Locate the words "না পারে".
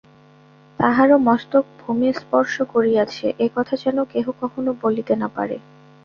5.15-5.55